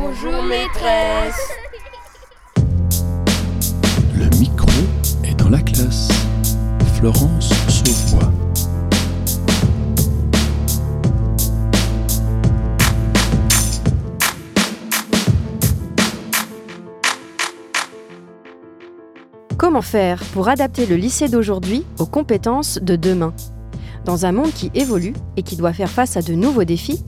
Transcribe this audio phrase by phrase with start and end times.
[0.00, 1.48] Bonjour maîtresse.
[4.14, 4.68] Le micro
[5.24, 6.08] est dans la classe.
[6.94, 8.30] Florence Sauvois.
[19.56, 23.34] Comment faire pour adapter le lycée d'aujourd'hui aux compétences de demain?
[24.04, 27.04] Dans un monde qui évolue et qui doit faire face à de nouveaux défis,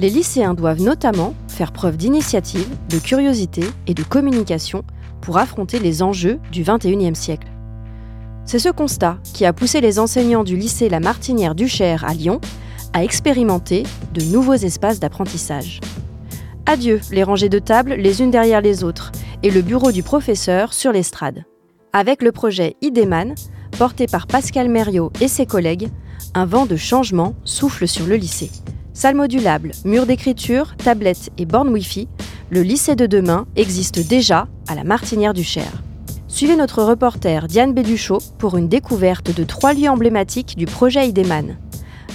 [0.00, 4.84] les lycéens doivent notamment faire preuve d'initiative, de curiosité et de communication
[5.20, 7.48] pour affronter les enjeux du 21e siècle.
[8.44, 12.12] C'est ce constat qui a poussé les enseignants du lycée La Martinière du Cher à
[12.12, 12.40] Lyon
[12.92, 15.80] à expérimenter de nouveaux espaces d'apprentissage.
[16.66, 20.72] Adieu les rangées de tables les unes derrière les autres et le bureau du professeur
[20.72, 21.44] sur l'estrade.
[21.92, 23.34] Avec le projet IDEMAN,
[23.78, 25.88] porté par Pascal Mériot et ses collègues,
[26.34, 28.50] un vent de changement souffle sur le lycée.
[28.96, 32.06] Salle modulable, murs d'écriture, tablettes et bornes Wi-Fi,
[32.50, 35.82] le lycée de demain existe déjà à la Martinière du Cher.
[36.28, 41.56] Suivez notre reporter Diane Béduchot pour une découverte de trois lieux emblématiques du projet IDEMAN.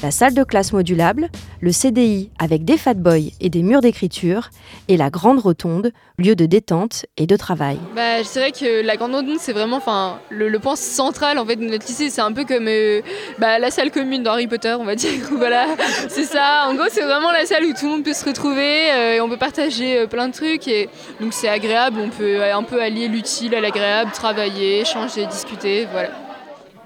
[0.02, 1.28] La salle de classe modulable,
[1.60, 4.50] le CDI avec des fatboys et des murs d'écriture,
[4.88, 7.78] et la grande rotonde, lieu de détente et de travail.
[7.98, 9.82] Bah, c'est vrai que la grande rotonde, c'est vraiment
[10.30, 12.10] le, le point central en fait, de notre lycée.
[12.10, 13.02] C'est un peu comme euh,
[13.40, 15.12] bah, la salle commune d'Harry Potter, on va dire.
[15.34, 15.66] voilà,
[16.08, 16.68] c'est ça.
[16.70, 19.22] En gros, c'est vraiment la salle où tout le monde peut se retrouver euh, et
[19.22, 20.66] on peut partager euh, plein de trucs.
[20.70, 20.88] Et
[21.20, 22.00] donc, c'est agréable.
[22.00, 25.88] On peut un peu allier l'utile à l'agréable, travailler, changer, discuter.
[25.92, 26.29] Voilà.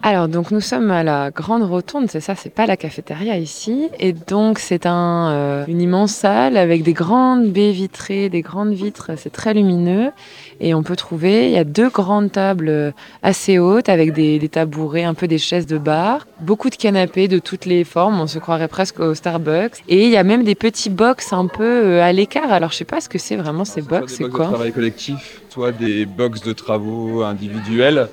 [0.05, 3.87] Alors, donc nous sommes à la Grande Rotonde, c'est ça, c'est pas la cafétéria ici.
[4.01, 8.73] Et donc, c'est un, euh, une immense salle avec des grandes baies vitrées, des grandes
[8.73, 10.11] vitres, c'est très lumineux.
[10.59, 14.39] Et on peut trouver, il y a deux grandes tables euh, assez hautes avec des,
[14.39, 18.19] des tabourets, un peu des chaises de bar, beaucoup de canapés de toutes les formes,
[18.19, 19.83] on se croirait presque au Starbucks.
[19.87, 22.51] Et il y a même des petits box un peu euh, à l'écart.
[22.51, 24.51] Alors, je sais pas ce que c'est vraiment ces box, c'est Des box quoi de
[24.51, 28.09] travail collectif, soit des box de travaux individuels.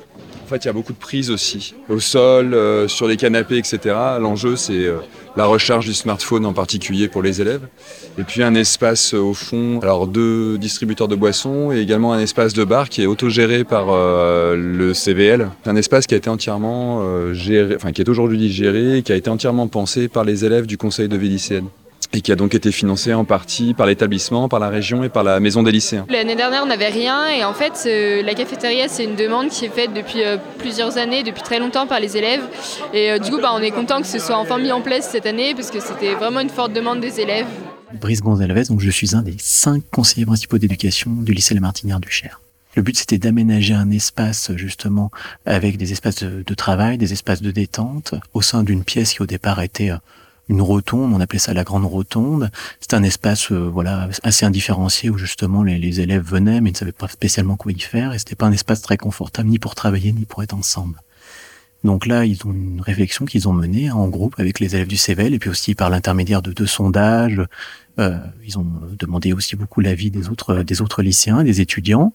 [0.50, 3.94] Fait, il y a beaucoup de prises aussi, au sol, euh, sur les canapés, etc.
[4.18, 4.96] L'enjeu, c'est euh,
[5.36, 7.68] la recharge du smartphone en particulier pour les élèves.
[8.18, 12.18] Et puis un espace euh, au fond, alors deux distributeurs de boissons et également un
[12.18, 13.94] espace de bar qui est autogéré par
[14.56, 15.50] le CVL.
[15.66, 19.16] Un espace qui a été entièrement géré, enfin qui est aujourd'hui géré, et qui a
[19.16, 21.30] été entièrement pensé par les élèves du conseil de vie
[22.12, 25.22] et qui a donc été financé en partie par l'établissement, par la région et par
[25.22, 26.06] la maison des lycéens.
[26.08, 29.64] L'année dernière, on n'avait rien et en fait, euh, la cafétéria, c'est une demande qui
[29.64, 32.42] est faite depuis euh, plusieurs années, depuis très longtemps par les élèves.
[32.92, 35.08] Et euh, du coup, bah, on est content que ce soit enfin mis en place
[35.08, 37.46] cette année parce que c'était vraiment une forte demande des élèves.
[38.00, 42.00] Brice Gonzalez, donc je suis un des cinq conseillers principaux d'éducation du lycée La Martinière
[42.00, 42.40] du Cher.
[42.76, 45.10] Le but, c'était d'aménager un espace, justement,
[45.44, 49.22] avec des espaces de, de travail, des espaces de détente, au sein d'une pièce qui,
[49.22, 49.96] au départ, était euh,
[50.50, 52.50] une rotonde, on appelait ça la grande rotonde.
[52.80, 56.78] C'était un espace, euh, voilà, assez indifférencié où, justement, les, élèves venaient, mais ils ne
[56.78, 59.76] savaient pas spécialement quoi y faire, et c'était pas un espace très confortable, ni pour
[59.76, 61.00] travailler, ni pour être ensemble.
[61.84, 64.98] Donc là, ils ont une réflexion qu'ils ont menée en groupe avec les élèves du
[64.98, 67.40] CEVEL et puis aussi par l'intermédiaire de deux sondages.
[67.98, 68.66] Euh, ils ont
[68.98, 72.12] demandé aussi beaucoup l'avis des autres, des autres lycéens, des étudiants.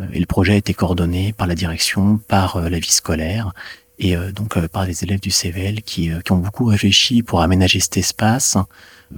[0.00, 3.52] Euh, et le projet a été coordonné par la direction, par la vie scolaire
[3.98, 7.22] et euh, donc euh, par les élèves du CEVEL qui, euh, qui ont beaucoup réfléchi
[7.22, 8.56] pour aménager cet espace.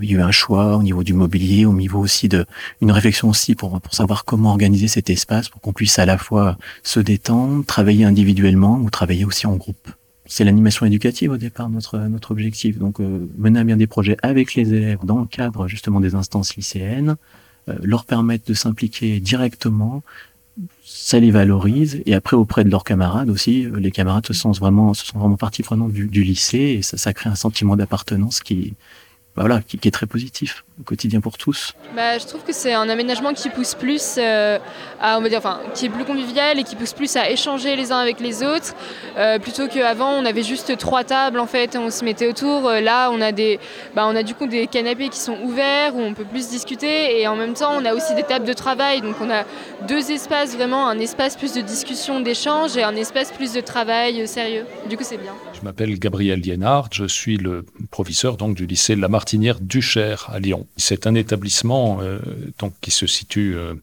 [0.00, 2.44] Il y a eu un choix au niveau du mobilier, au niveau aussi de
[2.82, 6.18] une réflexion aussi pour, pour savoir comment organiser cet espace pour qu'on puisse à la
[6.18, 9.88] fois se détendre, travailler individuellement ou travailler aussi en groupe.
[10.26, 12.78] C'est l'animation éducative au départ notre notre objectif.
[12.78, 16.14] Donc euh, mener à bien des projets avec les élèves dans le cadre justement des
[16.14, 17.16] instances lycéennes,
[17.68, 20.02] euh, leur permettre de s'impliquer directement,
[20.84, 24.58] ça les valorise et après auprès de leurs camarades aussi, euh, les camarades se sentent
[24.58, 28.40] vraiment se sont vraiment partie prenante du, lycée et ça, ça crée un sentiment d'appartenance
[28.40, 28.74] qui
[29.36, 31.72] bah voilà, qui est très positif au quotidien pour tous.
[31.94, 34.58] Bah, je trouve que c'est un aménagement qui pousse plus euh,
[35.00, 37.76] à, on va dire, enfin, qui est plus convivial et qui pousse plus à échanger
[37.76, 38.74] les uns avec les autres,
[39.16, 42.68] euh, plutôt qu'avant on avait juste trois tables en fait, on se mettait autour.
[42.68, 43.58] Euh, Là, on a des,
[43.94, 47.20] bah, on a du coup des canapés qui sont ouverts où on peut plus discuter
[47.20, 49.00] et en même temps on a aussi des tables de travail.
[49.00, 49.44] Donc on a
[49.88, 54.28] deux espaces vraiment, un espace plus de discussion, d'échange et un espace plus de travail
[54.28, 54.66] sérieux.
[54.88, 55.32] Du coup, c'est bien.
[55.52, 60.28] Je m'appelle Gabriel Liénard, je suis le professeur donc du lycée La Martinière du Cher
[60.32, 60.65] à Lyon.
[60.76, 62.18] C'est un établissement euh,
[62.58, 63.74] donc qui se situe euh,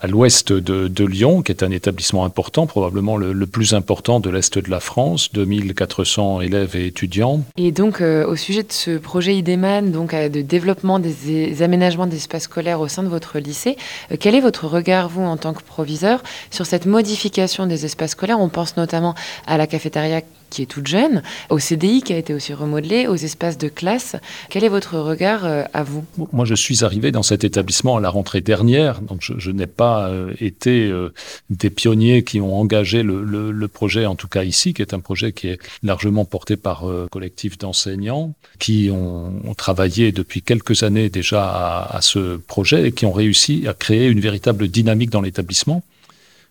[0.00, 4.58] à l'ouest de, Lyon, qui est un établissement important, probablement le, plus important de l'est
[4.58, 7.42] de la France, 2400 élèves et étudiants.
[7.58, 12.06] Et donc, euh, au sujet de ce projet IDEMAN, donc de développement des, des aménagements
[12.06, 13.76] d'espaces scolaires au sein de votre lycée,
[14.18, 18.40] quel est votre regard, vous, en tant que proviseur, sur cette modification des espaces scolaires?
[18.40, 19.14] On pense notamment
[19.46, 23.14] à la cafétéria qui est toute jeune, au CDI qui a été aussi remodelé, aux
[23.14, 24.16] espaces de classe.
[24.50, 26.04] Quel est votre regard euh, à vous?
[26.32, 30.08] Moi, je suis arrivé dans cet établissement à la rentrée dernière, donc je, n'ai pas
[30.08, 31.12] euh, été euh,
[31.48, 35.32] des pionniers qui ont engagé le, projet, en tout cas ici, qui est un projet
[35.32, 41.82] qui est largement porté par un collectif d'enseignants qui ont, travaillé depuis quelques années déjà
[41.82, 45.82] à ce projet et qui ont réussi à créer une véritable dynamique dans l'établissement,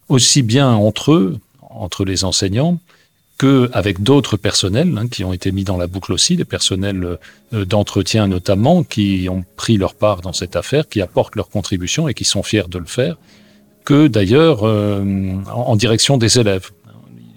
[0.09, 2.79] aussi bien entre eux, entre les enseignants,
[3.39, 7.17] qu'avec d'autres personnels hein, qui ont été mis dans la boucle aussi, des personnels
[7.53, 12.09] euh, d'entretien notamment, qui ont pris leur part dans cette affaire, qui apportent leur contribution
[12.09, 13.15] et qui sont fiers de le faire,
[13.85, 15.01] que d'ailleurs euh,
[15.51, 16.69] en, direction des élèves.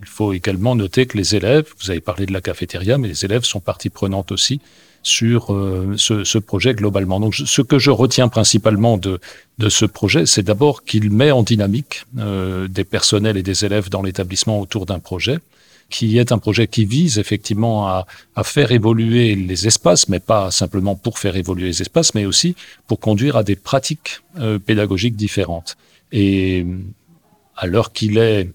[0.00, 3.24] Il faut également noter que les élèves, vous avez parlé de la cafétéria, mais les
[3.24, 4.60] élèves sont partie prenante aussi
[5.04, 7.20] sur euh, ce, ce, projet globalement.
[7.20, 9.20] Donc ce que je retiens principalement de,
[9.58, 14.02] de ce projet, c'est d'abord qu'il met en dynamique des personnels et des élèves dans
[14.02, 15.38] l'établissement autour d'un projet
[15.92, 18.06] qui est un projet qui vise effectivement à,
[18.44, 22.56] faire évoluer les espaces, mais pas simplement pour faire évoluer les espaces, mais aussi
[22.86, 25.76] pour conduire à des pratiques euh, pédagogiques différentes.
[26.10, 26.66] Et
[27.56, 28.48] à l'heure qu'il est,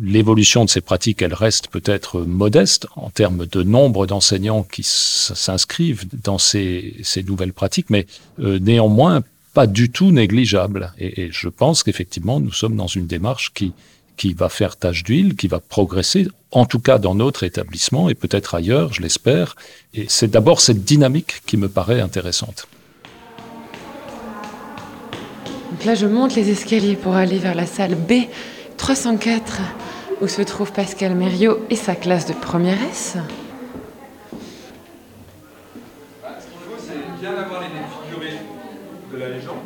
[0.00, 6.06] l'évolution de ces pratiques, elle reste peut-être modeste en termes de nombre d'enseignants qui s'inscrivent
[6.22, 8.06] dans ces, nouvelles pratiques, mais
[8.40, 9.22] euh, néanmoins
[9.52, 10.92] pas du tout négligeable.
[10.98, 13.72] et je pense qu'effectivement, nous sommes dans une démarche qui,
[14.16, 18.14] qui va faire tâche d'huile, qui va progresser, en tout cas dans notre établissement et
[18.14, 19.56] peut-être ailleurs, je l'espère.
[19.92, 22.68] Et c'est d'abord cette dynamique qui me paraît intéressante.
[25.70, 28.28] Donc là, je monte les escaliers pour aller vers la salle B
[28.76, 29.60] 304,
[30.20, 33.16] où se trouve Pascal Mériot et sa classe de première S.
[36.22, 37.68] Ce qu'il faut, c'est bien avoir les
[38.06, 38.38] figurés
[39.12, 39.64] de la légende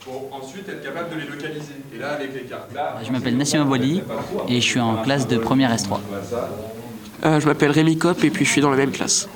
[0.00, 1.81] pour ensuite être capable de les localiser.
[1.94, 2.94] Et là, avec les cartes là.
[3.04, 4.02] Je m'appelle Nassim Abouali
[4.48, 5.98] et je suis en classe de première S3.
[7.24, 9.28] Euh, je m'appelle Rémi Cop et puis je suis dans la même classe.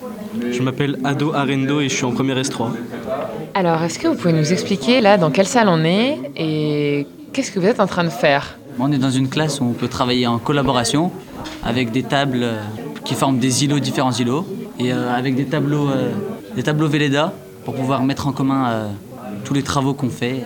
[0.51, 2.71] Je m'appelle Ado Arendo et je suis en première S3.
[3.55, 7.53] Alors, est-ce que vous pouvez nous expliquer là dans quelle salle on est et qu'est-ce
[7.53, 8.59] que vous êtes en train de faire?
[8.79, 11.13] On est dans une classe où on peut travailler en collaboration
[11.63, 12.61] avec des tables euh,
[13.05, 14.47] qui forment des îlots, différents îlots,
[14.79, 15.91] et euh, avec des tableaux,
[16.55, 17.33] des tableaux Velleda
[17.65, 18.91] pour pouvoir mettre en commun
[19.45, 20.43] tous les travaux qu'on fait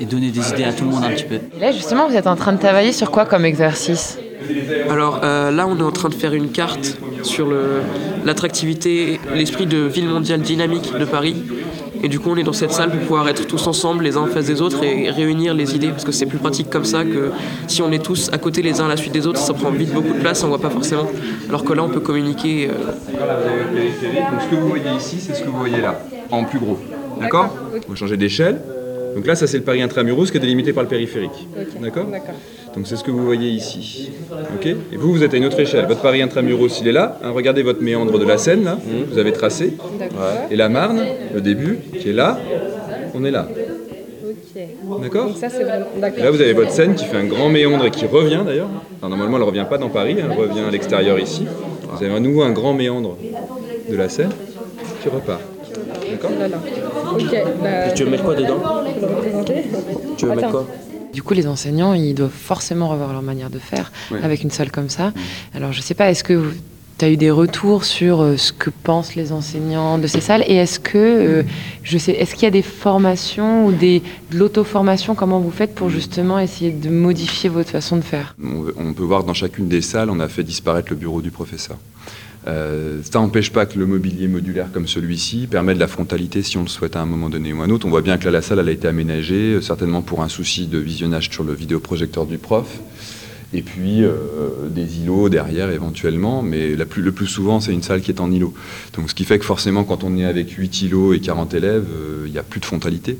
[0.00, 1.36] et donner des idées à tout le monde un petit peu.
[1.56, 4.18] Et là justement, vous êtes en train de travailler sur quoi comme exercice?
[4.88, 7.48] Alors euh, là, on est en train de faire une carte sur
[8.24, 11.36] l'attractivité, l'esprit de ville mondiale dynamique de Paris.
[12.00, 14.20] Et du coup, on est dans cette salle pour pouvoir être tous ensemble, les uns
[14.20, 17.02] en face des autres, et réunir les idées, parce que c'est plus pratique comme ça
[17.02, 17.32] que
[17.66, 19.70] si on est tous à côté les uns à la suite des autres, ça prend
[19.70, 21.08] vite beaucoup de place, on voit pas forcément.
[21.48, 22.70] Alors que là, on peut communiquer.
[22.70, 22.92] Euh...
[23.10, 26.00] Donc ce que vous voyez ici, c'est ce que vous voyez là,
[26.30, 26.78] en plus gros.
[27.20, 27.48] D'accord?
[27.88, 28.60] On va changer d'échelle.
[29.14, 31.48] Donc là, ça c'est le Paris intramuros qui est délimité par le périphérique.
[31.80, 32.06] D'accord
[32.74, 34.10] Donc c'est ce que vous voyez ici.
[34.56, 35.86] Ok Et vous, vous êtes à une autre échelle.
[35.86, 37.18] Votre Paris intramuros, il est là.
[37.22, 38.74] Hein, regardez votre méandre de la Seine, là.
[38.76, 39.12] Mmh.
[39.12, 39.74] Vous avez tracé.
[40.50, 42.38] Et la Marne, le début, qui est là.
[43.14, 43.48] On est là.
[45.02, 45.30] D'accord
[46.18, 48.68] Là, vous avez votre Seine qui fait un grand méandre et qui revient d'ailleurs.
[49.02, 51.46] normalement, elle ne revient pas dans Paris, elle revient à l'extérieur ici.
[51.90, 53.16] Vous avez à nouveau un grand méandre
[53.88, 54.30] de la Seine
[55.02, 55.40] qui repart.
[56.10, 56.30] D'accord
[57.62, 58.60] bah, tu veux mettre quoi dedans?
[60.16, 60.66] Tu veux mettre quoi
[61.12, 63.90] du coup, les enseignants, ils doivent forcément revoir leur manière de faire
[64.22, 65.12] avec une salle comme ça.
[65.54, 66.52] Alors, je ne sais pas, est-ce que
[66.98, 70.44] tu as eu des retours sur euh, ce que pensent les enseignants de ces salles?
[70.46, 71.42] Et est-ce que, euh,
[71.82, 74.02] je sais, est-ce qu'il y a des formations ou des,
[74.32, 75.14] de l'auto-formation?
[75.14, 78.34] Comment vous faites pour justement essayer de modifier votre façon de faire?
[78.76, 81.76] On peut voir dans chacune des salles, on a fait disparaître le bureau du professeur.
[82.46, 86.56] Euh, ça n'empêche pas que le mobilier modulaire comme celui-ci permet de la frontalité si
[86.56, 87.86] on le souhaite à un moment donné ou à un autre.
[87.86, 90.66] On voit bien que là, la salle a été aménagée, euh, certainement pour un souci
[90.66, 92.80] de visionnage sur le vidéoprojecteur du prof
[93.54, 97.82] et puis euh, des îlots derrière éventuellement, mais la plus, le plus souvent c'est une
[97.82, 98.52] salle qui est en îlot.
[98.94, 101.86] Donc ce qui fait que forcément quand on est avec 8 îlots et 40 élèves,
[101.90, 103.18] euh, il n'y a plus de frontalité.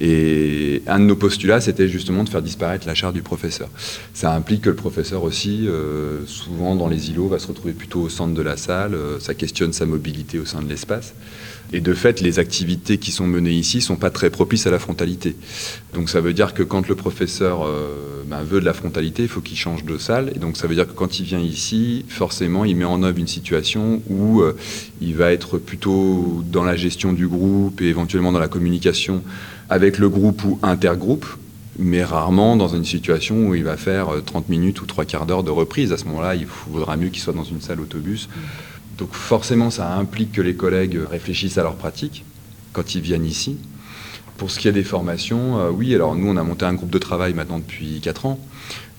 [0.00, 3.68] Et un de nos postulats c'était justement de faire disparaître la chaire du professeur.
[4.14, 8.00] Ça implique que le professeur aussi, euh, souvent dans les îlots, va se retrouver plutôt
[8.00, 11.14] au centre de la salle, ça questionne sa mobilité au sein de l'espace.
[11.72, 14.78] Et de fait, les activités qui sont menées ici sont pas très propices à la
[14.78, 15.36] frontalité.
[15.94, 19.28] Donc ça veut dire que quand le professeur euh, ben, veut de la frontalité, il
[19.28, 20.32] faut qu'il change de salle.
[20.34, 23.18] Et donc ça veut dire que quand il vient ici, forcément, il met en œuvre
[23.18, 24.56] une situation où euh,
[25.00, 29.22] il va être plutôt dans la gestion du groupe et éventuellement dans la communication
[29.68, 31.26] avec le groupe ou intergroupe,
[31.78, 35.26] mais rarement dans une situation où il va faire 30 euh, minutes ou trois quarts
[35.26, 35.92] d'heure de reprise.
[35.92, 38.28] À ce moment-là, il faudra mieux qu'il soit dans une salle autobus.
[38.98, 42.24] Donc forcément, ça implique que les collègues réfléchissent à leur pratique
[42.72, 43.56] quand ils viennent ici.
[44.36, 46.90] Pour ce qui est des formations, euh, oui, alors nous on a monté un groupe
[46.90, 48.38] de travail maintenant depuis 4 ans.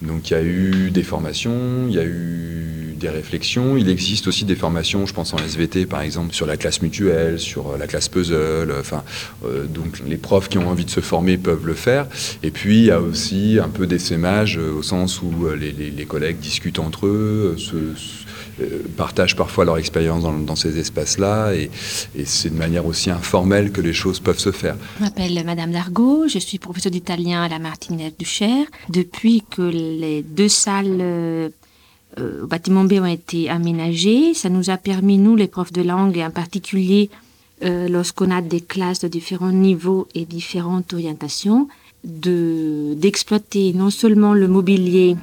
[0.02, 3.78] Donc il y a eu des formations, il y a eu des réflexions.
[3.78, 7.40] Il existe aussi des formations, je pense en SVT par exemple, sur la classe mutuelle,
[7.40, 8.74] sur euh, la classe puzzle.
[8.80, 9.04] Enfin,
[9.46, 12.08] euh, donc les profs qui ont envie de se former peuvent le faire.
[12.44, 16.80] Et puis il y a aussi un peu d'essaimage au sens où les, collègues discutent
[16.80, 17.94] entre eux, euh,
[18.96, 21.70] partagent parfois leur expérience dans, ces espaces-là et,
[22.26, 24.76] c'est de manière aussi informelle que les choses peuvent se faire.
[25.00, 28.66] Je m'appelle Madame Dargaud, je suis professeure d'italien à la Martinière du Cher.
[28.90, 31.50] Depuis que les deux salles euh,
[32.18, 36.18] au bâtiment B ont été aménagées, ça nous a permis, nous les profs de langue,
[36.18, 37.10] et en particulier
[37.64, 41.68] euh, lorsqu'on a des classes de différents niveaux et différentes orientations,
[42.04, 45.18] d'exploiter non seulement le mobilier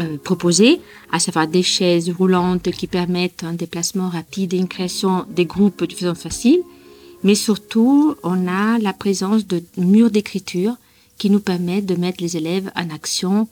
[0.00, 0.80] euh, proposés,
[1.12, 5.84] à savoir des chaises roulantes qui permettent un déplacement rapide et une création des groupes
[5.84, 6.60] de façon facile.
[7.24, 10.76] Mais surtout, on a la présence de murs d'écriture
[11.18, 13.48] qui nous permettent de mettre les élèves en action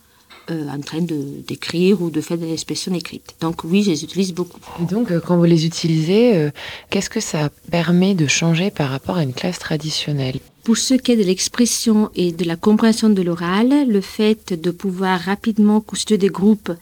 [0.50, 3.34] euh, en train d'écrire ou de faire des expressions écrites.
[3.40, 4.60] Donc oui, je les utilise beaucoup.
[4.80, 6.50] Et donc, euh, quand vous les utilisez,
[6.90, 10.38] qu'est-ce que ça permet de changer par rapport à une classe traditionnelle?
[10.66, 14.72] Pour ce qui est de l'expression et de la compréhension de l'oral, le fait de
[14.72, 16.72] pouvoir rapidement constituer des groupes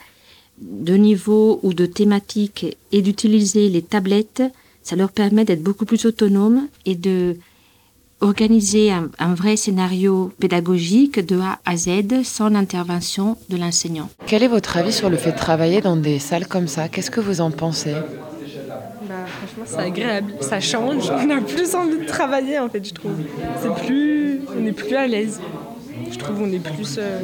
[0.59, 4.43] de niveau ou de thématiques et d'utiliser les tablettes,
[4.83, 7.37] ça leur permet d'être beaucoup plus autonomes et de
[8.23, 14.09] organiser un, un, vrai scénario pédagogique de A à Z sans l'intervention de l'enseignant.
[14.26, 16.88] Quel est votre avis sur le fait de travailler dans des salles comme ça?
[16.88, 17.93] Qu'est-ce que vous en pensez?
[19.64, 20.35] C'est agréable.
[20.40, 21.11] Ça change.
[21.11, 23.16] On a plus envie de travailler, en fait, je trouve.
[23.61, 24.40] C'est plus.
[24.59, 25.40] On est plus à l'aise.
[26.11, 26.97] Je trouve on est plus.
[26.99, 27.21] Euh,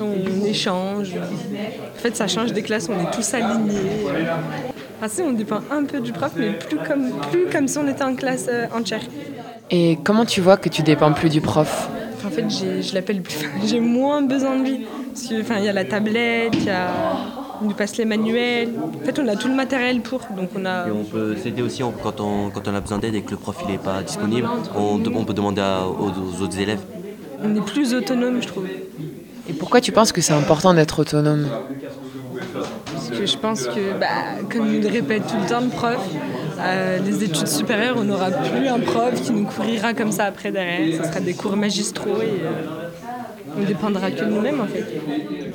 [0.00, 1.12] on échange.
[1.14, 4.06] En fait, ça change des classes, on est tous alignés.
[4.98, 7.88] Enfin, si, on dépend un peu du prof, mais plus comme, plus comme si on
[7.88, 9.02] était en classe euh, entière.
[9.70, 11.88] Et comment tu vois que tu dépends plus du prof?
[12.24, 13.22] En fait, je l'appelle
[13.64, 14.86] J'ai moins besoin de lui.
[15.12, 16.88] Parce qu'il y a la tablette, il y a
[17.60, 18.70] on nous passe les manuels.
[18.82, 20.20] En fait, on a tout le matériel pour.
[20.36, 20.88] Donc on a.
[20.88, 23.36] Et on peut s'aider aussi quand, on, quand on a besoin d'aide et que le
[23.36, 24.48] prof n'est pas disponible.
[24.76, 26.80] On, on peut demander aux, autres élèves.
[27.42, 28.66] On est plus autonome, je trouve.
[29.48, 31.46] Et pourquoi tu penses que c'est important d'être autonome
[32.92, 36.00] Parce que je pense que, bah, comme il répète tout le temps le prof,
[36.58, 40.50] euh, les études supérieures, on n'aura plus un prof qui nous couvrira comme ça après
[40.50, 41.02] derrière.
[41.04, 42.42] Ce sera des cours magistraux et.
[42.42, 42.83] Euh,
[43.56, 44.84] on dépendra que de nous-mêmes en fait.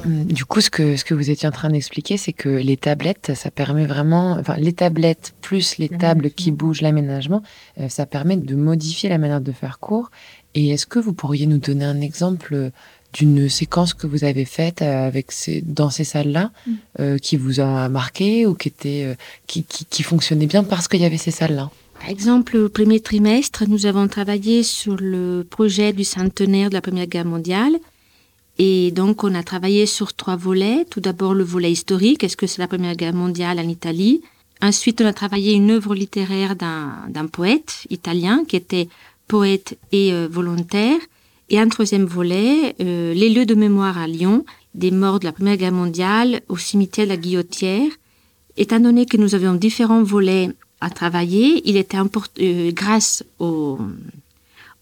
[0.05, 2.77] Hum, du coup, ce que, ce que vous étiez en train d'expliquer, c'est que les
[2.77, 7.41] tablettes, ça permet vraiment, enfin, les tablettes plus les tables qui bougent, l'aménagement,
[7.79, 10.09] euh, ça permet de modifier la manière de faire cours.
[10.55, 12.71] Et est-ce que vous pourriez nous donner un exemple
[13.13, 16.75] d'une séquence que vous avez faite euh, avec ces, dans ces salles-là, hum.
[16.99, 19.15] euh, qui vous a marqué ou qui, était,
[19.47, 21.69] qui, qui, qui fonctionnait bien parce qu'il y avait ces salles-là?
[21.99, 26.81] Par exemple, au premier trimestre, nous avons travaillé sur le projet du centenaire de la
[26.81, 27.77] Première Guerre mondiale.
[28.57, 30.85] Et donc, on a travaillé sur trois volets.
[30.89, 32.23] Tout d'abord, le volet historique.
[32.23, 34.21] Est-ce que c'est la Première Guerre mondiale en Italie?
[34.61, 38.87] Ensuite, on a travaillé une œuvre littéraire d'un poète italien qui était
[39.27, 40.99] poète et euh, volontaire.
[41.49, 45.31] Et un troisième volet, euh, les lieux de mémoire à Lyon, des morts de la
[45.31, 47.91] Première Guerre mondiale au cimetière de la Guillotière.
[48.57, 50.49] Étant donné que nous avions différents volets
[50.81, 51.61] à travailler.
[51.65, 53.79] Il était euh, grâce aux,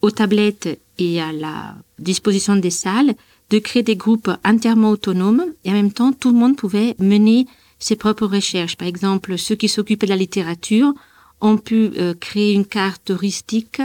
[0.01, 3.15] aux tablettes et à la disposition des salles,
[3.49, 7.47] de créer des groupes entièrement autonomes et en même temps, tout le monde pouvait mener
[7.79, 8.75] ses propres recherches.
[8.75, 10.93] Par exemple, ceux qui s'occupaient de la littérature
[11.41, 13.81] ont pu euh, créer une carte touristique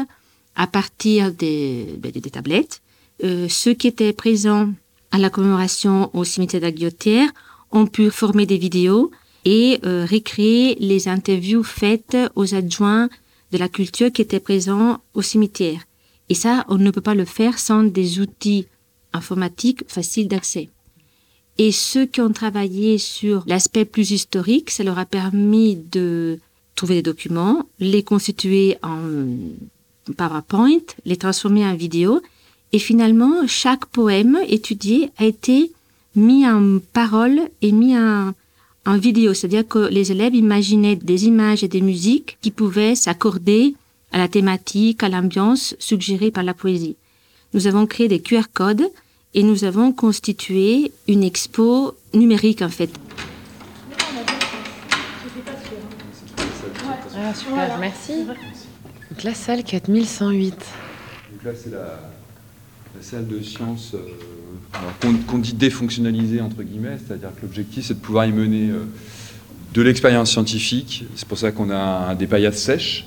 [0.56, 2.80] à partir des, ben, des tablettes.
[3.24, 4.70] Euh, ceux qui étaient présents
[5.10, 7.28] à la commémoration au cimetière d'Aguillotière
[7.70, 9.10] ont pu former des vidéos
[9.44, 13.08] et euh, récréer les interviews faites aux adjoints
[13.50, 15.80] de la culture qui étaient présents au cimetière.
[16.28, 18.66] Et ça, on ne peut pas le faire sans des outils
[19.12, 20.70] informatiques faciles d'accès.
[21.58, 26.38] Et ceux qui ont travaillé sur l'aspect plus historique, ça leur a permis de
[26.74, 28.98] trouver des documents, les constituer en
[30.16, 32.22] PowerPoint, les transformer en vidéo,
[32.72, 35.72] et finalement, chaque poème étudié a été
[36.16, 38.32] mis en parole et mis en,
[38.84, 43.74] en vidéo, c'est-à-dire que les élèves imaginaient des images et des musiques qui pouvaient s'accorder
[44.10, 46.96] à la thématique, à l'ambiance suggérée par la poésie.
[47.54, 48.90] Nous avons créé des QR codes
[49.34, 52.90] et nous avons constitué une expo numérique en fait.
[57.14, 58.24] Ah, super, merci.
[58.24, 60.50] Donc la salle 4108.
[61.32, 62.10] Donc là, c'est la,
[63.00, 63.98] salle de sciences euh,
[65.00, 68.84] qu'on dit défonctionnalisée, entre guillemets, c'est-à-dire que l'objectif, c'est de pouvoir y mener euh,
[69.74, 71.04] de l'expérience scientifique.
[71.14, 73.06] C'est pour ça qu'on a des paillasses sèches,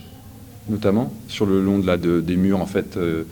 [0.70, 2.98] notamment, sur le long de des murs, en fait.
[2.98, 3.24] Euh,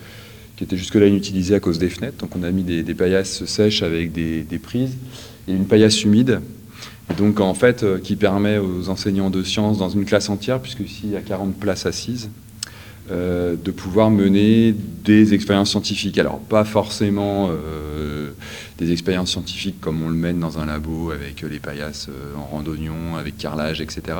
[0.55, 2.17] qui était jusque-là inutilisé à cause des fenêtres.
[2.17, 4.95] Donc on a mis des, paillasses sèches avec des, prises
[5.47, 6.41] et une paillasse humide.
[7.17, 11.01] donc en fait, qui permet aux enseignants de sciences dans une classe entière, puisque ici
[11.05, 12.29] il y a 40 places assises,
[13.11, 16.17] euh, de pouvoir mener des expériences scientifiques.
[16.17, 18.31] Alors, pas forcément euh,
[18.77, 22.45] des expériences scientifiques comme on le mène dans un labo avec les paillasses euh, en
[22.45, 24.17] randonnion, avec carrelage, etc.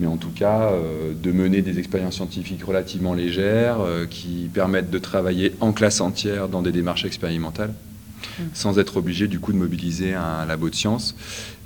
[0.00, 0.70] Mais en tout cas,
[1.14, 3.78] de mener des expériences scientifiques relativement légères
[4.10, 7.72] qui permettent de travailler en classe entière dans des démarches expérimentales
[8.54, 11.14] sans être obligé du coup de mobiliser un labo de sciences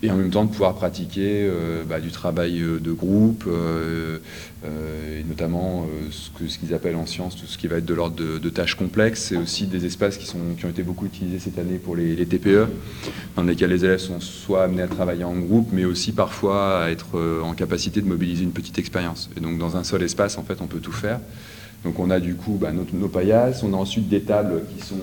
[0.05, 4.19] et en même temps de pouvoir pratiquer euh, bah, du travail euh, de groupe euh,
[4.65, 8.49] et notamment ce qu'ils appellent en sciences tout ce qui va être de l'ordre de,
[8.49, 9.25] tâches complexes.
[9.29, 12.17] C'est aussi des espaces qui, sont, qui ont été beaucoup utilisés cette année pour les,
[12.25, 12.69] TPE,
[13.37, 16.91] dans lesquels les élèves sont soit amenés à travailler en groupe, mais aussi parfois à
[16.91, 19.29] être en capacité de mobiliser une petite expérience.
[19.37, 21.21] Et donc dans un seul espace, en fait, on peut tout faire.
[21.85, 24.87] Donc on a du coup bah, nos, nos, paillasses, on a ensuite des tables qui
[24.87, 24.97] sont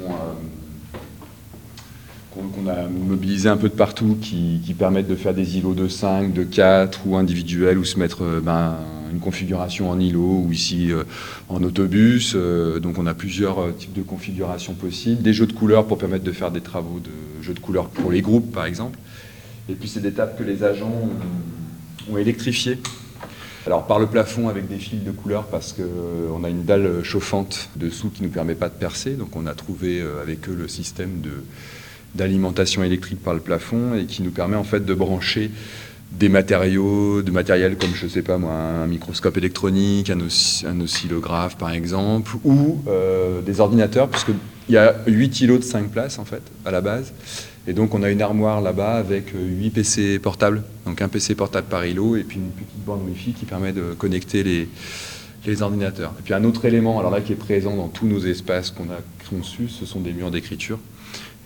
[2.31, 6.33] qu'on a mobilisé un peu de partout, qui, permettent de faire des îlots de 5,
[6.33, 8.77] de 4 ou individuels, ou se mettre euh, ben,
[9.11, 11.03] une configuration en îlot ou ici euh,
[11.49, 12.33] en autobus.
[12.35, 15.21] Euh, donc on a plusieurs types de configurations possibles.
[15.21, 18.11] Des jeux de couleurs pour permettre de faire des travaux de jeux de couleurs pour
[18.11, 18.97] les groupes, par exemple.
[19.69, 21.09] Et puis c'est des tables que les agents
[22.09, 22.79] ont, électrifiées.
[23.67, 27.69] Alors par le plafond avec des fils de couleurs parce qu'on a une dalle chauffante
[27.75, 29.11] dessous qui ne nous permet pas de percer.
[29.11, 31.43] Donc on a trouvé avec eux le système de
[32.15, 35.51] d'alimentation électrique par le plafond et qui nous permet en fait de brancher
[36.11, 41.71] des matériaux, de matériel comme je sais pas moi, un microscope électronique, un, oscillographe par
[41.71, 44.35] exemple, ou euh, des ordinateurs, puisqu'il
[44.69, 47.13] y a 8 îlots de 5 places en fait à la base.
[47.67, 51.67] Et donc on a une armoire là-bas avec 8 PC portables, donc un PC portable
[51.67, 54.67] par îlot et puis une petite bande Wi-Fi qui permet de connecter les,
[55.45, 56.13] les ordinateurs.
[56.19, 58.85] Et puis un autre élément, alors là qui est présent dans tous nos espaces qu'on
[58.85, 58.99] a
[59.29, 60.79] conçus, ce sont des murs d'écriture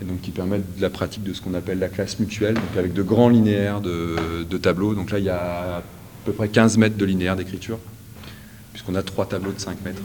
[0.01, 2.77] et donc qui permettent de la pratique de ce qu'on appelle la classe mutuelle, donc
[2.77, 4.93] avec de grands linéaires de, tableaux.
[4.93, 5.83] Donc là, il y a à
[6.25, 7.79] peu près 15 mètres de linéaire d'écriture,
[8.73, 10.01] puisqu'on a trois tableaux de 5 mètres.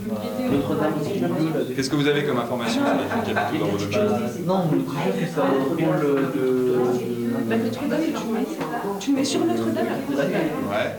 [1.75, 4.65] Qu'est-ce que vous avez comme information sur les dans vos documents Non,
[5.35, 5.43] ça
[6.03, 7.20] de
[9.01, 9.87] tu mets sur Notre-Dame.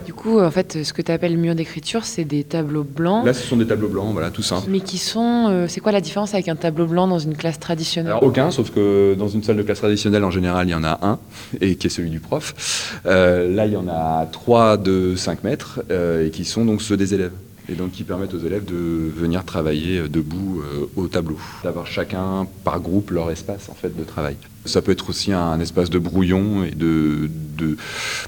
[0.05, 3.25] Du coup, en fait, ce que tu appelles mur d'écriture, c'est des tableaux blancs.
[3.25, 4.67] Là, ce sont des tableaux blancs, voilà, tout simple.
[4.69, 5.47] Mais qui sont.
[5.49, 8.11] Euh, c'est quoi la différence avec un tableau blanc dans une classe traditionnelle?
[8.11, 10.83] Alors, aucun, sauf que dans une salle de classe traditionnelle, en général, il y en
[10.83, 11.19] a un,
[11.61, 12.99] et qui est celui du prof.
[13.05, 16.81] Euh, là, il y en a trois de 5 mètres, euh, et qui sont donc
[16.81, 17.33] ceux des élèves
[17.69, 18.75] et donc qui permettent aux élèves de
[19.15, 20.61] venir travailler debout
[20.97, 24.35] au tableau, d'avoir chacun par groupe leur espace en fait de travail.
[24.65, 27.77] Ça peut être aussi un, espace de brouillon et de, de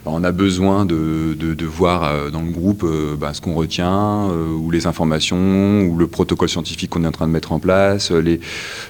[0.03, 3.53] bah, on a besoin de, de, voir euh, dans le groupe euh, bah, ce qu'on
[3.53, 7.51] retient euh, ou les informations ou le protocole scientifique qu'on est en train de mettre
[7.51, 8.11] en place.
[8.11, 8.39] Les,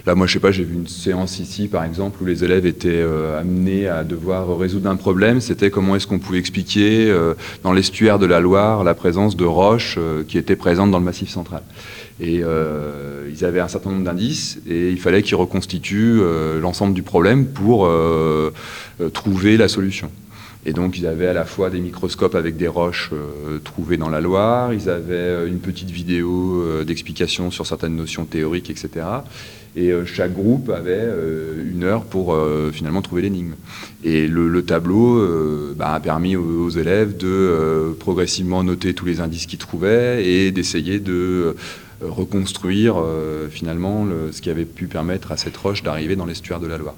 [0.06, 2.66] là, moi, je sais pas, j'ai vu une séance ici, par exemple, où les élèves
[2.66, 3.04] étaient
[3.40, 5.42] amenés à devoir résoudre un problème.
[5.42, 7.14] C'était comment est-ce qu'on pouvait expliquer
[7.64, 11.30] dans l'estuaire de la Loire la présence de roches qui étaient présentes dans le Massif
[11.30, 11.64] central.
[12.20, 16.94] Et euh, ils avaient un certain nombre d'indices et il fallait qu'ils reconstituent euh, l'ensemble
[16.94, 18.52] du problème pour euh,
[19.14, 20.12] trouver la solution.
[20.66, 23.12] Et donc ils avaient à la fois des microscopes avec des roches
[23.66, 29.06] trouvées dans la Loire, ils avaient une petite vidéo d'explication sur certaines notions théoriques, etc.
[29.76, 31.06] Et chaque groupe avait
[31.70, 32.40] une heure pour
[32.72, 33.56] finalement trouver l'énigme.
[34.06, 35.22] Et le, tableau
[35.76, 41.00] bah, a permis aux, élèves de progressivement noter tous les indices qu'ils trouvaient et d'essayer
[41.00, 41.58] de
[42.10, 46.68] reconstruire euh, finalement ce qui avait pu permettre à cette roche d'arriver dans l'estuaire de
[46.68, 46.96] la Loire.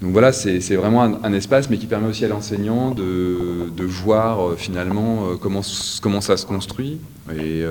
[0.00, 4.56] Donc voilà, c'est vraiment un, espace, mais qui permet aussi à l'enseignant de, voir euh,
[4.56, 5.62] finalement comment,
[6.00, 7.00] comment ça se construit,
[7.36, 7.64] et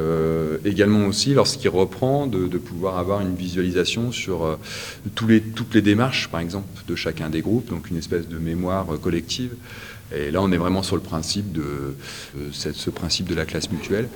[0.66, 4.58] également aussi, lorsqu'il reprend, de, pouvoir avoir une visualisation sur
[5.16, 9.52] toutes les démarches, par exemple, de chacun des groupes, donc une espèce de mémoire collective.
[10.14, 11.96] Et là, on est vraiment sur le principe de,
[12.52, 14.10] ce principe de la classe mutuelle.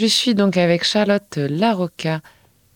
[0.00, 2.22] Je suis donc avec Charlotte Larocca,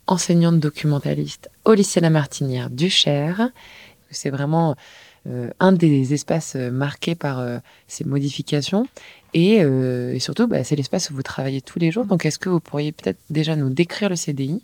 [0.06, 3.48] enseignante documentaliste au lycée La Martinière du Cher.
[4.10, 4.76] C'est vraiment
[5.26, 8.86] euh, un des espaces marqués par euh, ces modifications.
[9.32, 12.04] Et, euh, surtout, bah, c'est l'espace où vous travaillez tous les jours.
[12.04, 14.60] Donc, est-ce que vous pourriez peut-être déjà nous décrire le CDI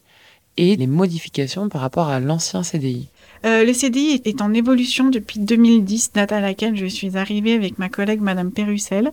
[0.58, 3.08] et les modifications par rapport à l'ancien CDI
[3.42, 7.88] le CDI est en évolution depuis 2010, date à laquelle je suis arrivée avec ma
[7.88, 9.12] collègue Madame Perussel.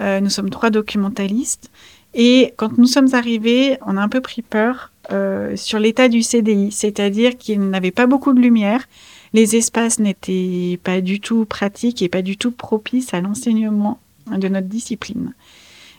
[0.00, 1.70] nous sommes trois documentalistes
[2.18, 6.22] et quand nous sommes arrivés, on a un peu pris peur euh, sur l'état du
[6.22, 8.88] CDI, c'est-à-dire qu'il n'avait pas beaucoup de lumière,
[9.34, 14.00] les espaces n'étaient pas du tout pratiques et pas du tout propices à l'enseignement
[14.34, 15.34] de notre discipline.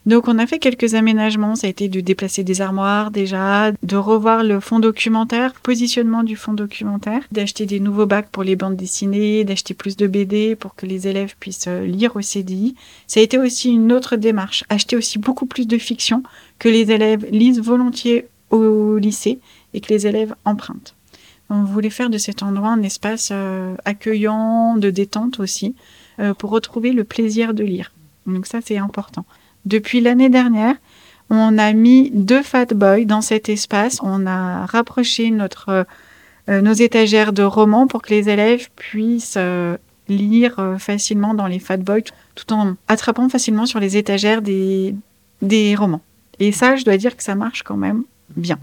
[0.08, 3.96] Donc on a fait quelques aménagements, ça a été de déplacer des armoires déjà, de
[3.98, 8.78] revoir le fond documentaire, positionnement du fond documentaire, d'acheter des nouveaux bacs pour les bandes
[8.78, 12.74] dessinées, d'acheter plus de BD pour que les élèves puissent euh, lire au CDI.
[13.06, 16.24] Ça a été aussi une autre démarche, acheter aussi beaucoup plus de fiction
[16.58, 19.40] que les élèves lisent volontiers au lycée
[19.74, 20.96] et que les élèves empruntent.
[21.50, 25.76] On voulait faire de cet endroit un espace euh, accueillant, de détente aussi,
[26.20, 27.92] euh, pour retrouver le plaisir de lire.
[28.26, 29.26] Donc ça, c'est important.
[29.68, 30.76] Depuis l'année dernière,
[31.30, 34.00] on a mis deux fat boys dans cet espace.
[34.02, 35.86] On a rapproché notre,
[36.48, 39.76] euh, nos étagères de romans pour que les élèves puissent euh,
[40.08, 42.00] lire euh, facilement dans les fat boys
[42.36, 44.96] tout en attrapant facilement sur les étagères des,
[45.42, 46.00] des romans.
[46.40, 48.04] Et ça, je dois dire que ça marche quand même
[48.38, 48.60] bien.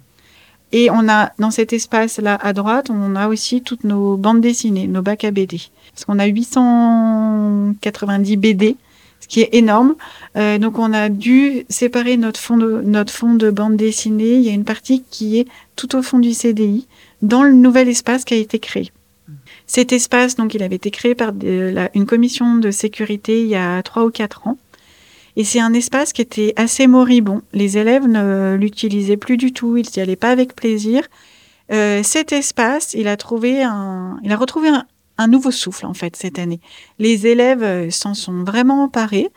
[0.73, 4.87] Et on a dans cet espace-là à droite, on a aussi toutes nos bandes dessinées,
[4.87, 5.61] nos bacs à BD.
[5.93, 8.79] Parce qu'on a 890 BD
[9.25, 9.95] ce qui est énorme.
[10.37, 14.35] Euh, donc on a dû séparer notre fond, de, notre fond de bande dessinée.
[14.35, 16.87] Il y a une partie qui est tout au fond du CDI,
[17.23, 18.93] dans le nouvel espace qui a été créé.
[19.67, 21.33] Cet espace, donc, il avait été créé par
[21.95, 24.59] une commission de sécurité il y a trois ou quatre ans.
[25.37, 27.41] Et c'est un espace qui était assez moribond.
[27.55, 31.03] Les élèves ne l'utilisaient plus du tout, ils n'y allaient pas avec plaisir.
[31.73, 34.85] Euh, cet espace, il a trouvé un, il a retrouvé un,
[35.19, 36.61] un nouveau souffle en fait cette année.
[36.99, 39.31] Les élèves euh, s'en sont vraiment emparés.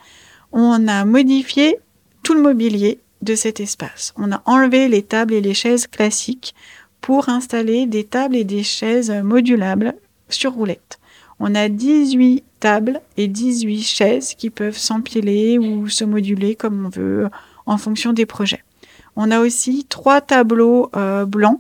[0.52, 1.78] On a modifié
[2.24, 4.14] tout le mobilier de cet espace.
[4.18, 6.56] On a enlevé les tables et les chaises classiques
[7.02, 9.94] pour installer des tables et des chaises modulables
[10.30, 11.00] sur roulette.
[11.40, 16.90] On a 18 tables et 18 chaises qui peuvent s'empiler ou se moduler comme on
[16.90, 17.30] veut
[17.66, 18.64] en fonction des projets.
[19.16, 21.60] On a aussi trois tableaux euh, blancs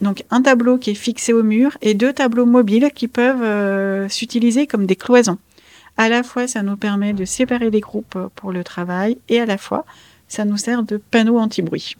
[0.00, 4.08] donc un tableau qui est fixé au mur et deux tableaux mobiles qui peuvent euh,
[4.08, 5.38] s'utiliser comme des cloisons.
[5.96, 9.46] À la fois, ça nous permet de séparer les groupes pour le travail et à
[9.46, 9.84] la fois,
[10.28, 11.96] ça nous sert de panneau anti-bruit.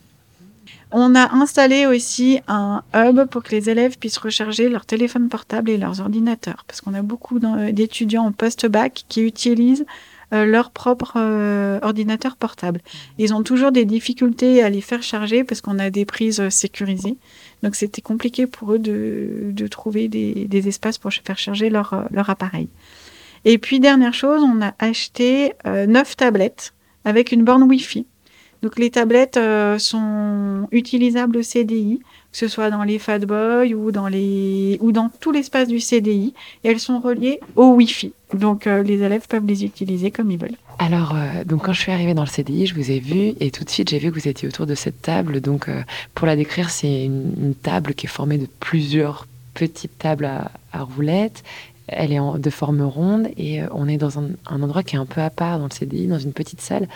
[0.90, 5.70] On a installé aussi un hub pour que les élèves puissent recharger leur téléphone portable
[5.70, 11.14] et leurs ordinateurs, parce qu'on a beaucoup d'étudiants en post-bac qui utilisent euh, leur propre
[11.16, 12.81] euh, ordinateur portable.
[13.18, 17.16] Ils ont toujours des difficultés à les faire charger parce qu'on a des prises sécurisées.
[17.62, 22.68] Donc c'était compliqué pour eux de, trouver des, espaces pour faire charger leur, leur, appareil.
[23.45, 26.73] Et puis dernière chose, on a acheté euh, neuf tablettes
[27.05, 28.07] avec une borne Wi-Fi.
[28.62, 33.90] Donc les tablettes euh, sont utilisables au CDI, que ce soit dans les Fatboy ou
[33.90, 38.12] dans les ou dans tout l'espace du CDI, et elles sont reliées au Wi-Fi.
[38.35, 40.57] Donc euh, les élèves peuvent les utiliser comme ils veulent.
[40.79, 43.51] Alors, euh, donc quand je suis arrivée dans le CDI, je vous ai vu et
[43.51, 45.40] tout de suite j'ai vu que vous étiez autour de cette table.
[45.40, 45.68] Donc,
[46.14, 51.42] pour la décrire, c'est une, table qui est formée de plusieurs petites tables à, roulettes.
[51.88, 54.99] Elle est en, de forme ronde et euh, on est dans un, endroit qui est
[54.99, 56.88] un peu à part dans le CDI, dans une petite salle.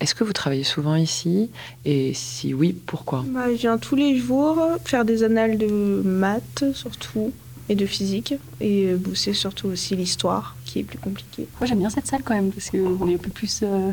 [0.00, 1.50] Est-ce que vous travaillez souvent ici?
[1.84, 3.24] Et si oui, pourquoi?
[3.28, 7.32] Bah, Je viens tous les jours faire des annales de maths surtout
[7.68, 11.46] et de physique et bosser surtout aussi l'histoire qui est plus compliqué.
[11.60, 13.90] Moi j'aime bien cette salle quand même parce qu'on est un peu plus euh,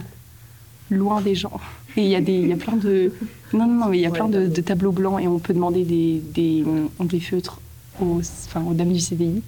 [0.89, 1.59] loin des gens.
[1.97, 3.13] Et il y, a des, il y a plein de.
[3.53, 5.83] Non, non, non, mais il y a plein de, tableaux blancs et on peut demander
[5.83, 6.65] des, des,
[6.99, 7.61] des feutres
[8.01, 9.41] aux, enfin, aux dames du CDI.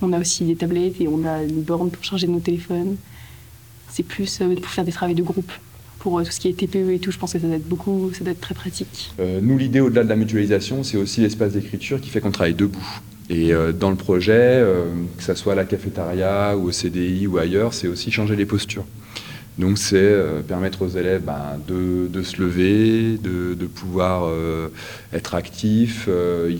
[0.00, 2.96] On a aussi des tablettes et on a une borne pour charger nos téléphones.
[3.90, 5.52] C'est plus euh, pour faire des travaux de groupe.
[5.98, 7.68] Pour euh, tout ce qui est TPE et tout, je pense que ça doit être
[7.68, 9.12] beaucoup, ça être très pratique.
[9.18, 13.00] nous, l'idée au-delà de la mutualisation, c'est aussi l'espace d'écriture qui fait qu'on travaille debout.
[13.32, 14.84] Et euh, dans le projet, euh,
[15.16, 18.46] que ce soit à la cafétéria ou au CDI ou ailleurs, c'est aussi changer les
[18.46, 18.84] postures.
[19.58, 24.28] Donc c'est euh, permettre aux élèves ben, de, se lever, de, pouvoir
[25.12, 26.08] être actifs.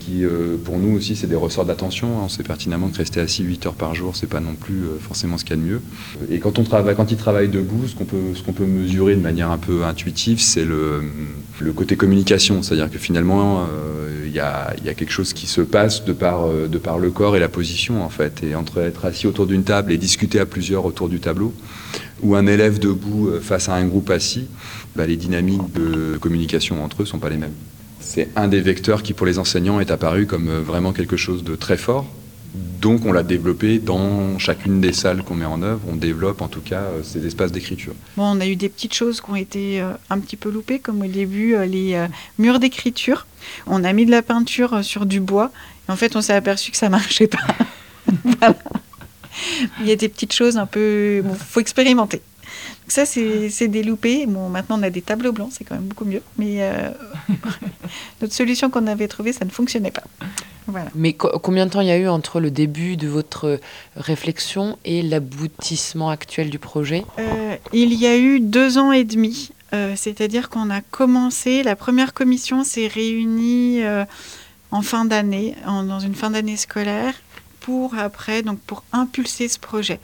[0.00, 0.24] qui,
[0.64, 2.18] pour nous aussi, c'est des ressorts d'attention.
[2.18, 2.22] Hein.
[2.24, 5.38] On sait pertinemment que rester assis 8 heures par jour, c'est pas non plus forcément
[5.38, 5.80] ce qu'il y a de mieux.
[6.30, 10.64] Et quand, ils travaillent debout, ce qu'on peut, mesurer de manière un peu intuitive, c'est
[10.64, 11.02] le,
[11.74, 12.62] côté communication.
[12.62, 13.66] C'est-à-dire que finalement,
[14.32, 17.36] il y a, quelque chose qui se passe de par, euh, de par le corps
[17.36, 18.42] et la position, en fait.
[18.42, 21.52] Et entre être assis autour d'une table et discuter à plusieurs autour du tableau,
[22.22, 24.46] ou un élève debout euh, face à un groupe assis,
[24.96, 27.54] bah, les dynamiques de communication entre eux ne sont pas les mêmes.
[28.00, 31.44] C'est un des vecteurs qui, pour les enseignants, est apparu comme euh, vraiment quelque chose
[31.44, 32.06] de très fort,
[32.80, 35.80] donc on l'a développé dans chacune des salles qu'on met en œuvre.
[35.88, 37.94] On développe en tout cas euh, ces espaces d'écriture.
[38.16, 41.00] Bon, on a eu des petites choses qui ont été un petit peu loupées, comme
[41.00, 41.98] au début les
[42.38, 43.26] murs d'écriture.
[43.66, 45.50] On a mis de la peinture sur du bois.
[45.88, 47.38] En fait, on s'est aperçu que ça marchait pas.
[49.80, 51.22] Il y a des petites choses un peu...
[51.24, 52.20] Il faut expérimenter.
[52.88, 54.26] ça, c'est des loupés.
[54.26, 56.22] Bon, maintenant, on a des tableaux blancs, c'est quand même beaucoup mieux.
[56.38, 56.90] Mais euh,
[58.20, 60.04] notre solution qu'on avait trouvée, ça ne fonctionnait pas.
[60.66, 60.90] Voilà.
[60.94, 63.58] Mais combien de temps il y a eu entre le début de votre
[63.96, 67.04] réflexion et l'aboutissement actuel du projet?
[67.18, 69.50] Euh, Il y a eu deux ans et demi.
[69.74, 73.82] Euh, c'est-à-dire qu'on a commencé, la première commission s'est réunie
[74.72, 77.14] en fin d'année, dans une fin d'année scolaire,
[77.62, 80.00] pour après, donc pour impulser ce projet.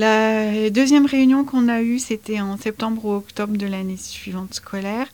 [0.00, 5.06] La deuxième réunion qu'on a eue, c'était en septembre ou octobre de l'année suivante scolaire.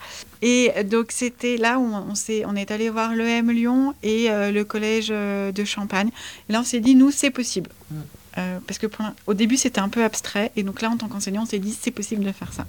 [0.42, 4.52] Et donc c'était là où on, est, on est allé voir l'EM Lyon et euh,
[4.52, 6.10] le collège euh, de Champagne.
[6.48, 7.70] Et là on s'est dit, nous, c'est possible.
[7.90, 7.96] Mm.
[8.38, 8.86] Euh, parce que
[9.26, 10.52] au début c'était un peu abstrait.
[10.54, 12.64] Et donc là, en tant qu'enseignant, on s'est dit, c'est possible de faire ça.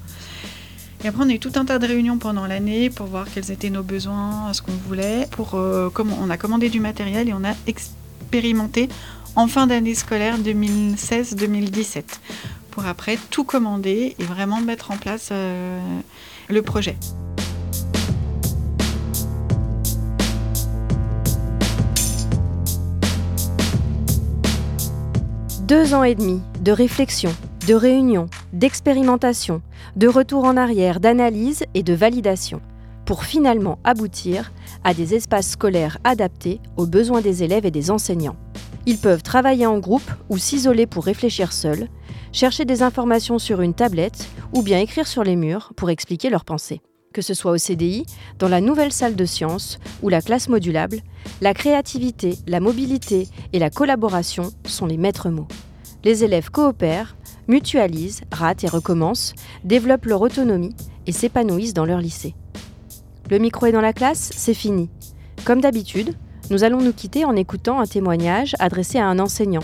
[1.04, 3.52] Et après, on a eu tout un tas de réunions pendant l'année pour voir quels
[3.52, 5.28] étaient nos besoins, ce qu'on voulait.
[5.30, 7.54] Pour, on a commandé du matériel et on a
[8.28, 8.90] expérimenté
[9.38, 12.04] en fin d'année scolaire 2016-2017
[12.72, 15.80] pour après tout commander et vraiment mettre en place euh,
[16.50, 16.98] le projet.
[25.62, 27.34] Deux ans et demi de réflexion,
[27.66, 29.62] de réunion, d'expérimentation,
[29.96, 32.60] de retour en arrière, d'analyse et de validation,
[33.06, 34.52] pour finalement aboutir
[34.84, 38.38] à des espaces scolaires adaptés aux besoins des élèves et des enseignants.
[38.86, 41.90] Ils peuvent travailler en groupe ou s'isoler pour réfléchir seuls,
[42.32, 46.46] chercher des informations sur une tablette ou bien écrire sur les murs pour expliquer leurs
[46.46, 46.82] pensées.
[47.14, 48.06] Que ce soit au CDI,
[48.40, 51.02] dans la nouvelle salle de sciences ou la classe modulable,
[51.42, 55.48] la créativité, la mobilité et la collaboration sont les maîtres mots.
[56.04, 60.76] Les élèves coopèrent, mutualisent, ratent et recommencent, développent leur autonomie
[61.08, 62.36] et s'épanouissent dans leur lycée.
[63.30, 64.90] Le micro est dans la classe, c'est fini.
[65.44, 66.16] Comme d'habitude,
[66.50, 69.64] nous allons nous quitter en écoutant un témoignage adressé à un enseignant.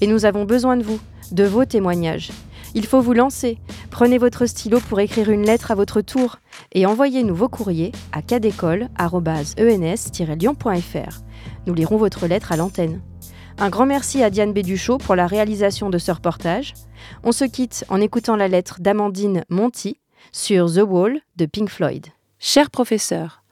[0.00, 0.98] Et nous avons besoin de vous,
[1.30, 2.30] de vos témoignages.
[2.74, 3.58] Il faut vous lancer.
[3.90, 6.38] Prenez votre stylo pour écrire une lettre à votre tour
[6.72, 11.20] et envoyez-nous vos courriers à cadécole.ens-lyon.fr.
[11.66, 13.02] Nous lirons votre lettre à l'antenne.
[13.58, 16.72] Un grand merci à Diane Béduchot pour la réalisation de ce reportage.
[17.24, 19.98] On se quitte en écoutant la lettre d'Amandine Monty
[20.32, 22.06] sur The Wall de Pink Floyd.
[22.44, 23.44] Cher professeur,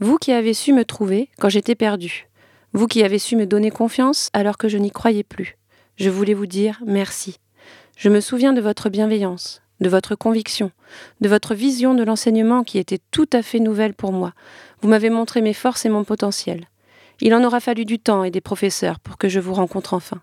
[0.00, 2.28] vous qui avez su me trouver quand j'étais perdu,
[2.72, 5.58] vous qui avez su me donner confiance alors que je n'y croyais plus.
[5.96, 7.36] Je voulais vous dire merci.
[7.98, 10.72] Je me souviens de votre bienveillance, de votre conviction,
[11.20, 14.32] de votre vision de l'enseignement qui était tout à fait nouvelle pour moi.
[14.80, 16.68] Vous m'avez montré mes forces et mon potentiel.
[17.20, 20.22] Il en aura fallu du temps et des professeurs pour que je vous rencontre enfin.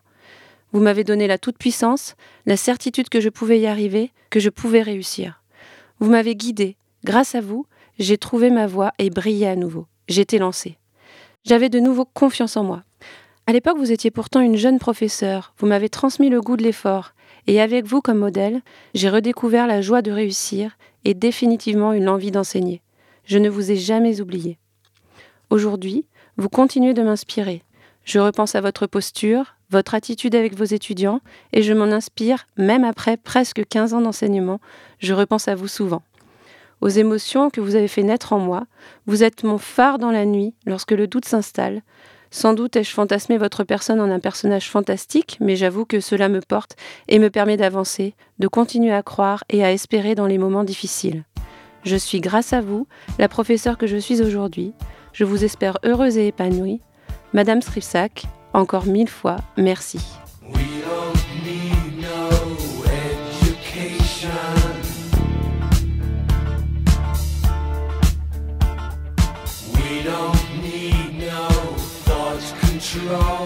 [0.71, 2.15] Vous m'avez donné la toute-puissance,
[2.47, 5.43] la certitude que je pouvais y arriver, que je pouvais réussir.
[5.99, 6.75] Vous m'avez guidé.
[7.03, 9.85] Grâce à vous, j'ai trouvé ma voie et brillé à nouveau.
[10.07, 10.77] J'étais lancée.
[11.45, 12.83] J'avais de nouveau confiance en moi.
[13.47, 17.13] À l'époque, vous étiez pourtant une jeune professeure, vous m'avez transmis le goût de l'effort,
[17.47, 18.61] et avec vous comme modèle,
[18.95, 22.81] j'ai redécouvert la joie de réussir et définitivement une envie d'enseigner.
[23.25, 24.57] Je ne vous ai jamais oublié.
[25.51, 26.05] Aujourd'hui,
[26.37, 27.61] vous continuez de m'inspirer.
[28.03, 31.21] Je repense à votre posture, votre attitude avec vos étudiants,
[31.53, 34.59] et je m'en inspire même après presque 15 ans d'enseignement.
[34.99, 36.01] Je repense à vous souvent
[36.81, 38.65] aux émotions que vous avez fait naître en moi.
[39.05, 41.81] Vous êtes mon phare dans la nuit lorsque le doute s'installe.
[42.31, 46.41] Sans doute ai-je fantasmé votre personne en un personnage fantastique, mais j'avoue que cela me
[46.41, 46.75] porte
[47.07, 51.23] et me permet d'avancer, de continuer à croire et à espérer dans les moments difficiles.
[51.83, 52.87] Je suis, grâce à vous,
[53.19, 54.73] la professeure que je suis aujourd'hui.
[55.13, 56.81] Je vous espère heureuse et épanouie.
[57.31, 59.99] Madame Stripsac, encore mille fois, merci.
[72.95, 73.44] strong.